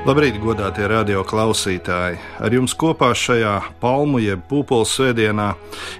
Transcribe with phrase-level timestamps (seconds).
[0.00, 2.16] Labrīt, godātie radio klausītāji!
[2.40, 5.50] Ar jums kopā šajā palmu jeb pūpoles svētdienā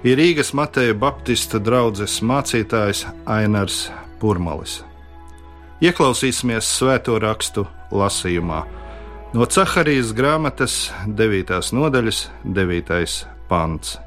[0.09, 3.91] ir Rīgas Mateja Baptista draugs mācītājs Ainars
[4.23, 4.79] Purmalis.
[5.85, 8.63] Ieklausīsimies svēto rakstu lasījumā
[9.37, 11.53] no Caharijas grāmatas 9.
[11.77, 13.19] nodaļas, 9.
[13.53, 13.99] pants.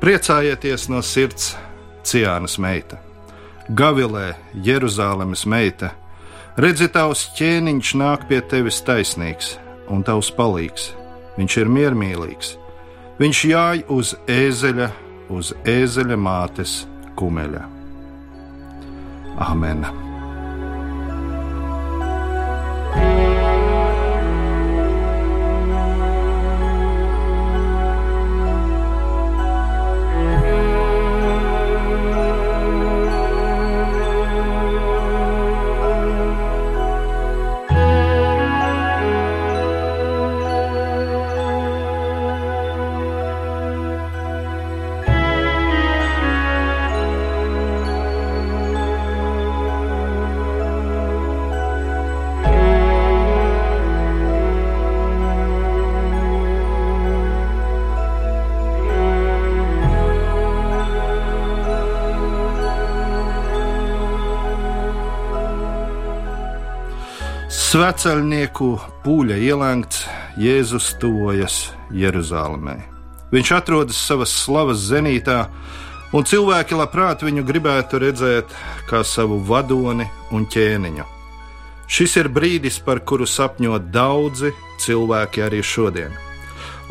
[0.00, 1.50] Priecājieties no sirds,
[2.08, 3.02] Ciānas meita,
[3.68, 4.32] Gavilē,
[4.64, 5.92] Jeruzālēmas meita!
[6.54, 9.56] Redzi, tavs ķēniņš nāk pie tevis taisnīgs,
[9.90, 10.92] un tavs palīgs.
[11.34, 12.52] Viņš ir miermīlīgs.
[13.18, 14.88] Viņš jāj uz ēzeļa,
[15.34, 16.78] uz ēzeļa mātes
[17.18, 17.66] kumeļa.
[19.50, 20.03] Amen!
[67.74, 68.68] Sveceļnieku
[69.02, 70.04] pūļa ielēgts,
[70.38, 72.76] Jēzus tuvojas Jeruzalemē.
[73.32, 75.40] Viņš atrodas savas slavas zenītā,
[76.14, 78.54] un cilvēki labprāt viņu gribētu redzēt
[78.86, 81.08] kā savu vadoni un ķēniņu.
[81.90, 84.52] Šis ir brīdis, par kuru sapņo daudzi
[84.84, 86.14] cilvēki arī šodien.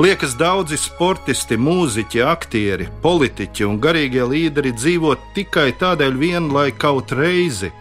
[0.04, 7.16] Liekas, daudzi sportisti, mūziķi, aktieri, politiķi un garīgie līderi dzīvo tikai tādēļ, vien, lai kaut
[7.16, 7.72] reizi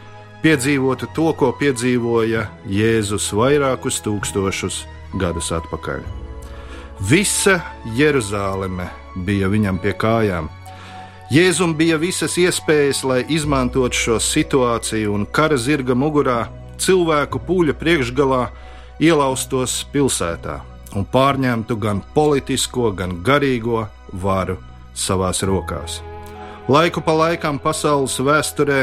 [0.42, 4.82] piedzīvotu to, ko piedzīvoja Jēzus vairākus tūkstošus
[5.19, 6.03] gadus atpakaļ.
[7.08, 7.60] Visa
[7.97, 8.88] Jeruzaleme
[9.26, 10.50] bija viņam pie kājām.
[11.32, 16.44] Jēzum bija visas iespējas, lai izmantotu šo situāciju un kara zirga mugurā,
[16.82, 18.42] cilvēku pūļa priekšgalā
[19.02, 20.60] ielaustos pilsētā
[20.94, 24.58] un pārņemtu gan politisko, gan garīgo varu
[24.94, 26.02] savās rokās.
[26.69, 28.82] Laiku pa laikam pasaules vēsturē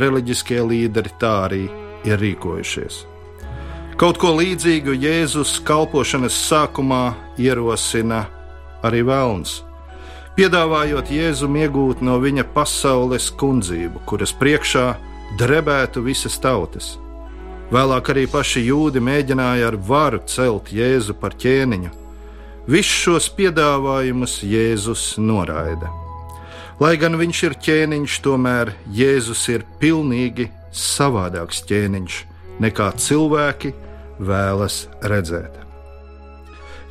[0.00, 1.64] reliģiskie līderi tā arī
[2.04, 3.04] ir rīkojušies.
[4.00, 8.24] Kaut ko līdzīgu Jēzus kalpošanas sākumā ierosina
[8.84, 9.60] arī Vēlns,
[10.34, 14.88] piedāvājot Jēzum iegūt no viņa pasaules kundzību, kuras priekšā
[15.38, 16.96] drebētu visas tautas.
[17.72, 21.94] Vēlāk arī paši jūdi mēģināja ar varu celt Jēzu par ķēniņu.
[22.66, 26.03] Visus šos piedāvājumus Jēzus noraida.
[26.82, 32.16] Lai gan viņš ir ķēniņš, tomēr Jēzus ir pilnīgi savādāks ķēniņš
[32.64, 33.70] nekā cilvēki
[34.18, 35.60] vēlas redzēt.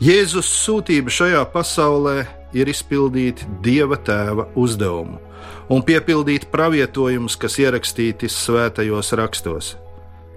[0.04, 2.24] Jēzus sūtība šajā pasaulē
[2.56, 5.20] ir izpildīt Dieva tēva uzdevumu
[5.72, 9.74] un piepildīt pravietojumus, kas ierakstīti svētajos rakstos,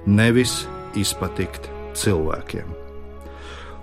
[0.06, 0.64] nevis
[0.98, 2.74] izpatikt cilvēkiem.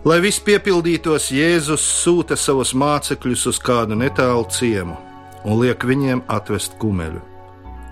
[0.03, 4.97] Lai viss piepildītos, Jēzus sūta savus mācekļus uz kādu netālu ciemu,
[5.43, 7.21] un liek viņiem atvest kumeļu,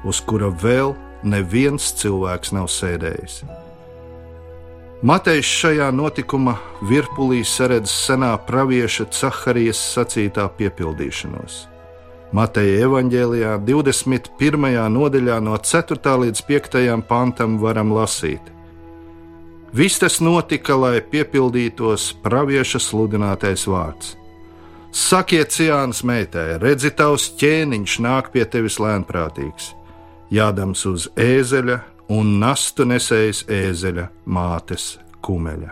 [0.08, 3.42] uz kura vēl neviens cilvēks nav sēdējis.
[5.02, 11.66] Matejs šajā notikuma virpulī saredz senā pravieša Caharijas sacītā piepildīšanos.
[12.32, 14.70] Mateja evanģēlijā 21.
[14.94, 16.16] nodaļā no 4.
[16.24, 16.80] līdz 5.
[17.10, 18.54] pantam varam lasīt.
[19.74, 24.21] Viss tas notika, lai piepildītos pravieša sludinātais vārds
[24.92, 29.70] Sakiet, Ciānas meitai, redzi, tavs ķēniņš nāk pie tevis lēnprātīgs,
[30.36, 31.78] jādams uz ēzeļa
[32.12, 35.72] un nastu nesējis ēzeļa mātes kumeļa.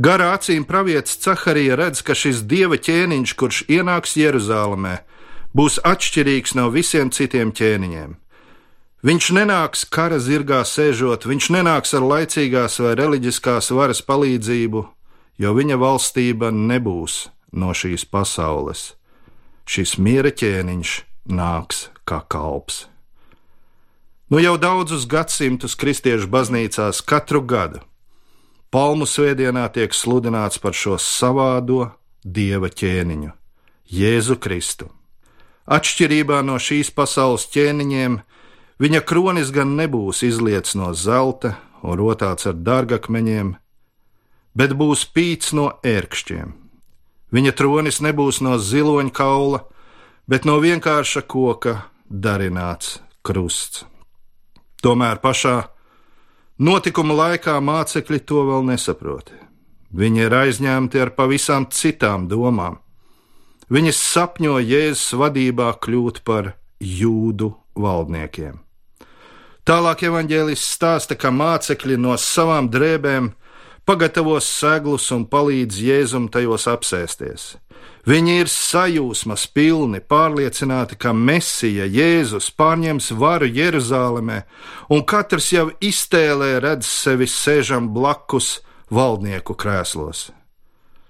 [0.00, 4.94] Garā acīm pravietis Caharija redz, ka šis dieva ķēniņš, kurš ienāks Jeruzālēmē,
[5.52, 8.16] būs atšķirīgs no visiem citiem ķēniņiem.
[9.04, 14.86] Viņš nenāks kara zirgā sēžot, viņš nenāks ar laicīgās vai reliģiskās varas palīdzību,
[15.36, 18.92] jo viņa valstība nebūs no šīs pasaules.
[19.64, 20.98] Šis miera ķēniņš
[21.30, 22.84] nāks kā kalps.
[24.28, 27.84] Nu jau daudzus gadsimtus kristiešu baznīcās katru gadu
[28.74, 31.92] Palmu svētdienā tiek sludināts par šo savādo
[32.26, 33.28] dieva ķēniņu,
[33.86, 34.88] Jēzu Kristu.
[35.70, 38.16] Atšķirībā no šīs pasaules ķēniņiem,
[38.82, 41.54] viņa kronis gan nebūs izliets no zelta
[41.86, 43.54] un rotāts ar dārgakmeņiem,
[44.58, 46.63] bet būs pīts no ērkšķiem
[47.34, 49.64] Viņa tronis nebūs no ziloņa kaula,
[50.30, 53.82] bet no vienkārša koka darināts krusts.
[54.84, 55.56] Tomēr pašā
[56.54, 59.32] Notikuma laikā mācekļi to vēl nesaprot.
[59.90, 62.76] Viņi ir aizņemti ar pavisam citām domām.
[63.74, 68.60] Viņi sapņo Jēzus vadībā kļūt par jūdu valdniekiem.
[69.66, 73.32] Tālāk evanģēlists stāsta, ka mācekļi no savām drēbēm
[73.84, 77.54] pagatavos seglus un palīdz Jēzum tajos apsēsties.
[78.04, 84.42] Viņi ir sajūsmas pilni, pārliecināti, ka Mesija Jēzus pārņems varu Jeruzalemē,
[84.92, 88.58] un katrs jau iztēlē redz sevi sēžam blakus
[88.92, 90.28] valdnieku krēslos.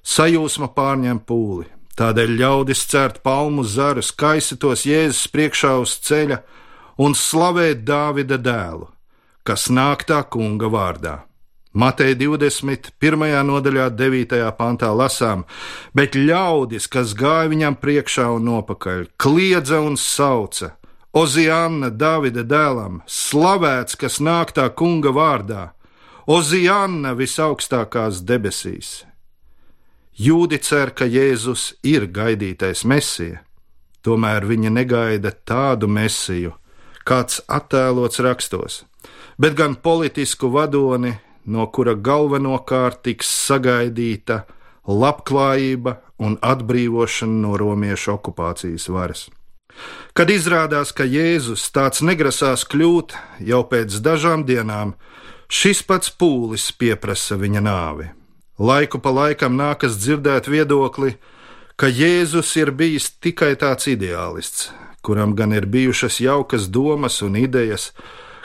[0.05, 1.67] Sajūsma pārņem pūli,
[1.99, 6.43] tādēļ ļaudis cērt palmu zarus, kaisitos Jēzus priekšā uz ceļa
[7.03, 8.87] un slavēt Dāvida dēlu,
[9.43, 11.23] kas nāk tā kunga vārdā.
[11.75, 13.43] Mateja 21.
[13.43, 14.35] nodaļā, 9.
[14.55, 15.41] pantā lasām,
[15.91, 20.76] bet ļaudis, kas gāja viņam priekšā un nopakaļ, kliedza un sauca:
[21.11, 25.65] Oziāna, Davida dēlam, slavēts, kas nāk tā kunga vārdā,
[26.31, 29.03] Oziāna visaugstākās debesīs.
[30.15, 33.43] Jūdi cer, ka Jēzus ir gaidītais mesija,
[34.06, 36.55] tomēr viņi negaida tādu mesiju,
[37.03, 38.85] kāds attēlots rakstos,
[39.43, 44.44] bet gan politisku vadoni, no kura galvenokārt tiks sagaidīta
[44.88, 49.29] labklājība un atbrīvošana no romiešu okupācijas varas.
[50.14, 54.94] Kad izrādās, ka Jēzus tāds negrasās kļūt, jau pēc dažām dienām
[55.50, 58.11] šis pats pūlis pieprasa viņa nāvi.
[58.58, 61.17] Laiku pa laikam nākas dzirdēt viedokli,
[61.75, 64.70] ka Jēzus ir bijis tikai tāds ideālists,
[65.02, 67.90] kuram gan ir bijušas jaukas domas un idejas,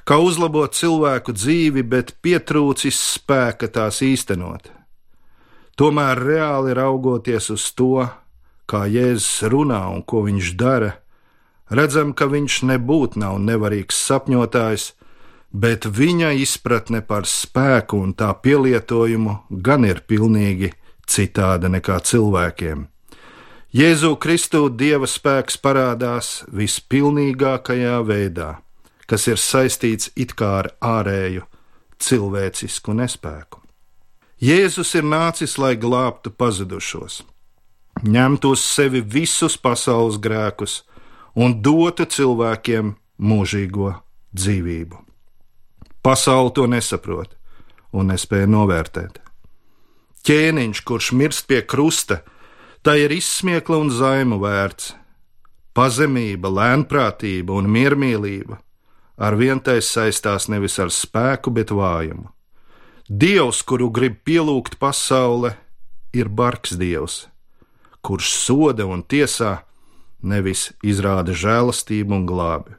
[0.09, 4.71] kā uzlabot cilvēku dzīvi, bet pietrūcis spēka tās īstenot.
[5.77, 8.07] Tomēr reāli raugoties uz to,
[8.65, 10.95] kā Jēzus runā un ko viņš dara,
[11.69, 14.87] redzam, ka viņš nebūtu nav nevarīgs sapņotājs,
[15.53, 20.71] bet viņa izpratne par spēku un tā pielietojumu gan ir pilnīgi
[21.09, 22.87] citāda nekā cilvēkiem.
[23.77, 28.49] Jēzu Kristu Dieva spēks parādās vispilnīgākajā veidā
[29.09, 31.45] kas ir saistīts it kā ar ārēju
[31.99, 33.63] cilvēcisku nespēku.
[34.39, 37.23] Jēzus ir nācis, lai glābtu pazudušos,
[38.05, 40.83] ņemtu uz sevi visus pasaules grēkus
[41.35, 43.91] un dotu cilvēkiem mūžīgo
[44.37, 45.01] dzīvību.
[46.05, 47.35] Pasaule to nesaprot
[47.91, 49.19] un nespēja novērtēt.
[50.23, 52.21] Ķēniņš, kurš mirst pie krusta,
[52.85, 54.93] tā ir izsmiekla un zaimu vērts.
[55.75, 58.59] Pazemība, lēnprātība un miermīlība
[59.19, 62.29] ar vientais saistās nevis ar spēku, bet vājumu.
[63.09, 65.55] Dievs, kuru grib pielūgt pasaule,
[66.13, 67.23] ir bargs dievs,
[68.05, 69.63] kurš soda un tiesā,
[70.21, 72.77] nevis izrāda žēlastību un glābi.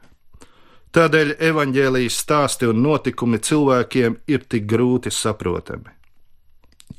[0.91, 5.93] Tādēļ evaņģēlijas stāsti un notikumi cilvēkiem ir tik grūti saprotami,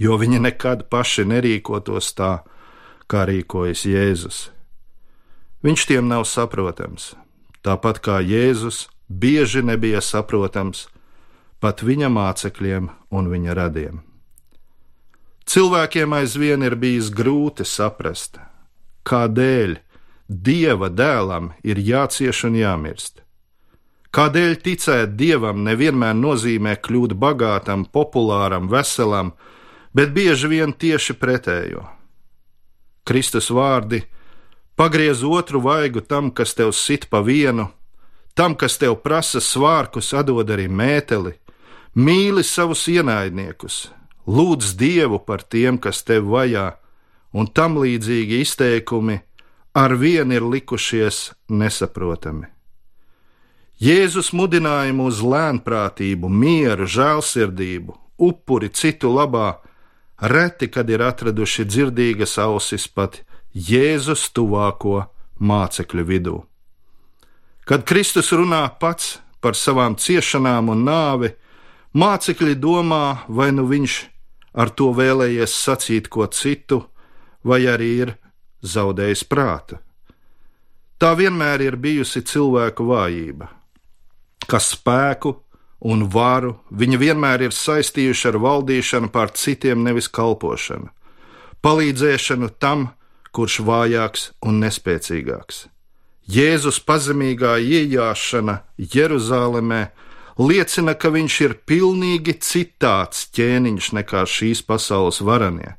[0.00, 2.32] jo viņi nekad paši nerīkotos tā,
[3.04, 4.38] kā rīkojas Jēzus.
[5.62, 7.12] Viņš tiem nav saprotams,
[7.60, 8.86] tāpat kā Jēzus
[9.20, 10.86] bieži nebija saprotams
[11.62, 14.00] pat viņa mācekļiem un viņa radiem.
[15.46, 18.38] Cilvēkiem aizvien ir bijis grūti saprast,
[19.06, 19.76] kādēļ
[20.28, 23.22] dieva dēlam ir jācieš un jāmirst.
[24.12, 29.32] Kādēļ ticēt dievam nevienmēr nozīmē kļūt bagātam, populāram, veselam,
[29.96, 31.86] bet bieži vien tieši pretējo.
[33.08, 34.02] Kristus vārdi
[34.76, 37.70] pagriez otru vaigu tam, kas tev sit pa vienu,
[38.34, 41.34] Tam, kas tev prasa svārkus, atdod arī mēteli,
[41.94, 43.90] mīli savus ienaidniekus,
[44.26, 46.72] lūdz Dievu par tiem, kas tev vajā,
[47.32, 49.20] un tam līdzīgi izteikumi
[49.74, 52.48] ar vienu ir likušies nesaprotami.
[53.82, 59.58] Jēzus mudinājumu uz lēnprātību, mieru, žēlsirdību, upuri citu labā,
[60.22, 65.02] reti kad ir atraduši dzirdīgas ausis pat Jēzus tuvāko
[65.42, 66.38] mācekļu vidū.
[67.64, 71.30] Kad Kristus runā pats par savām ciešanām un nāvi,
[71.94, 73.98] mācekļi domā, vai nu viņš
[74.58, 76.82] ar to vēlējies sacīt ko citu,
[77.46, 78.14] vai arī ir
[78.62, 79.78] zaudējis prātu.
[80.98, 83.48] Tā vienmēr ir bijusi cilvēku vājība,
[84.46, 85.34] kas spēku
[85.82, 90.92] un varu viņi vienmēr ir saistījuši ar valdīšanu pār citiem, nevis kalpošanu,
[91.62, 92.92] palīdzēšanu tam,
[93.34, 95.66] kurš vājāks un nespēcīgāks.
[96.30, 99.82] Jēzus pazemīgā iejāšana Jeruzalemē
[100.38, 105.74] liecina, ka viņš ir pilnīgi citāds ķēniņš nekā šīs pasaules varanie.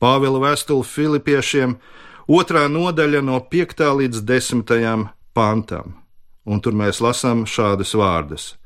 [0.00, 1.76] Pāvila vēstule Filipiešiem,
[2.28, 3.84] otrā nodaļa no 5.
[4.00, 5.06] līdz 10.
[5.36, 6.00] pantam,
[6.44, 8.56] un tur mēs lasām šādus vārdus: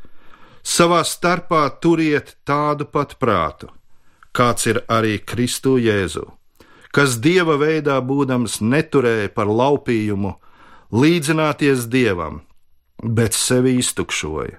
[0.63, 3.69] Savā starpā turiet tādu pat prātu,
[4.33, 6.29] kāds ir arī Kristu Jēzu,
[6.95, 10.39] kas dieva veidā būdams neturēja par laupījumu
[10.93, 12.43] līdzināties dievam,
[13.03, 14.59] bet sevi iztukšoja,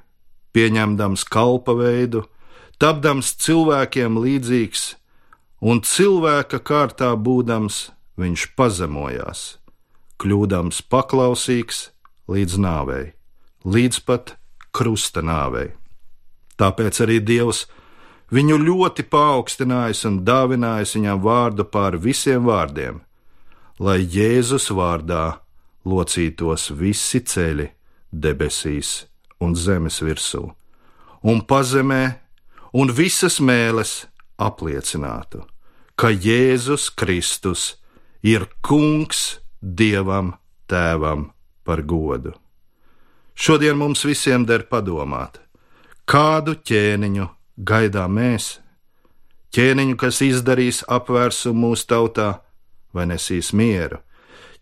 [0.53, 2.25] pieņemdams kalpa veidu,
[2.79, 4.83] tapdams cilvēkiem līdzīgs,
[5.61, 9.57] un cilvēka kārtā būdams viņš pazemojās,
[10.21, 11.89] kļūdams paklausīgs
[12.29, 13.05] līdz nāvei,
[13.65, 14.35] līdz pat
[14.75, 15.73] krusta nāvei.
[16.59, 17.65] Tāpēc arī Dievs
[18.35, 22.99] viņu ļoti paaugstinājis un dāvinājis viņam vārdu pār visiem vārdiem,
[23.79, 25.39] lai Jēzus vārdā
[25.85, 27.69] locītos visi ceļi
[28.11, 29.05] debesīs
[29.39, 30.43] un zemes virsū,
[31.23, 32.03] un pazemē,
[32.73, 34.05] un visas mēles
[34.39, 35.43] apliecinātu,
[35.95, 37.75] ka Jēzus Kristus
[38.23, 40.35] ir Kungs Dievam
[40.69, 41.29] Tēvam
[41.63, 42.35] par godu.
[43.39, 45.39] Šodien mums visiem der padomāt,
[46.09, 47.27] Kādu ķēniņu
[47.69, 48.45] gaidām mēs?
[49.53, 52.29] Ķēniņu, kas izdarīs apvērsumu mūsu tautā,
[52.97, 53.99] vai nesīs mieru?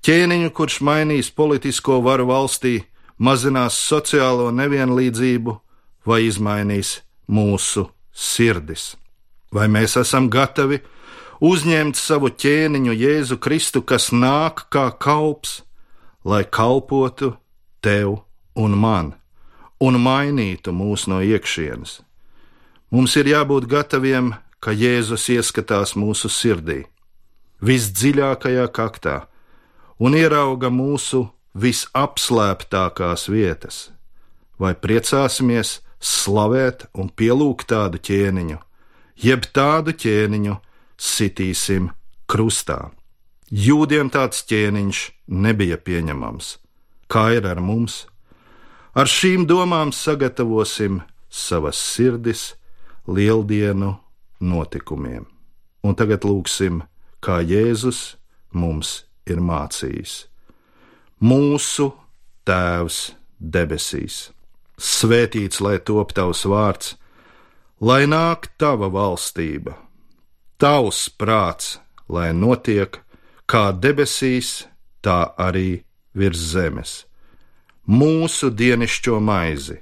[0.05, 2.81] Ķēniņu, kurš mainīs politisko varu valstī,
[3.17, 5.57] mazinās sociālo nevienlīdzību
[6.07, 8.95] vai izmainīs mūsu sirdis?
[9.51, 10.81] Vai mēs esam gatavi
[11.41, 15.61] uzņemt savu ķēniņu Jēzu Kristu, kas nāk kā kalps,
[16.23, 17.35] lai kalpotu
[17.81, 18.21] tev
[18.55, 19.15] un man?
[19.79, 22.01] un mainītu mūs no iekšienes.
[22.93, 26.85] Mums ir jābūt gataviem, ka Jēzus ieskatās mūsu sirdī,
[27.61, 29.17] visdziļākajā kaktā,
[29.99, 31.27] un ierauga mūsu
[31.57, 33.89] visapslēptākās vietas.
[34.57, 38.57] Vai priecāsimies slavēt un pielūgt tādu ķēniņu,
[39.21, 40.57] jeb tādu ķēniņu
[40.97, 41.91] sitīsim
[42.29, 42.91] krustā.
[43.47, 46.57] Jūdiem tāds ķēniņš nebija pieņemams.
[47.07, 48.05] Kā ir ar mums?
[48.97, 50.99] Ar šīm domām sagatavosim
[51.29, 52.55] savas sirdis
[53.07, 53.95] lieldienu
[54.39, 55.25] notikumiem.
[55.85, 56.81] Un tagad lūksim,
[57.23, 58.17] kā Jēzus
[58.51, 60.17] mums ir mācījis.
[61.21, 61.91] Mūsu
[62.47, 62.99] Tēvs
[63.39, 64.29] debesīs,
[64.79, 66.93] svētīts lai top tavs vārds,
[67.81, 69.75] lai nāk tava valstība,
[70.57, 71.75] tavs prāts,
[72.07, 73.01] lai notiek
[73.51, 74.63] kā debesīs,
[75.03, 75.83] tā arī
[76.15, 76.93] virs zemes.
[77.87, 79.81] Mūsu dienascho maizi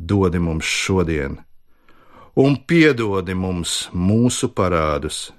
[0.00, 1.36] dodi mums šodien,
[2.36, 5.30] un piedodi mums mūsu parādus,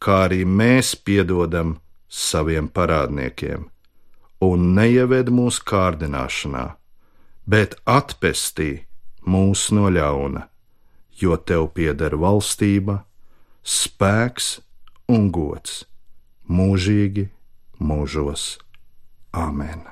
[0.00, 1.78] kā arī mēs piedodam
[2.10, 3.68] saviem parādniekiem,
[4.42, 6.64] un neieved mūsu kārdināšanā,
[7.46, 8.84] bet atpestī
[9.22, 10.48] mūs no ļauna,
[11.22, 13.04] jo tev pieder valstība,
[13.62, 14.58] spēks
[15.08, 15.84] un gods
[16.50, 17.28] mūžīgi
[17.78, 18.58] mūžos.
[19.30, 19.86] Āmen!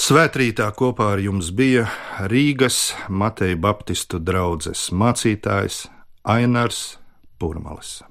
[0.00, 1.84] Svētrītā kopā ar jums bija
[2.30, 5.84] Rīgas Mateja Baptistu draugs mācītājs
[6.24, 6.96] Ainārs
[7.38, 8.09] Pūrmalis.